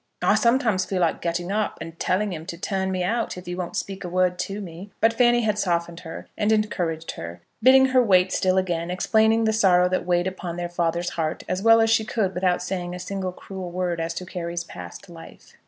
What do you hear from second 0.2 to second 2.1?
I sometimes feels like getting up and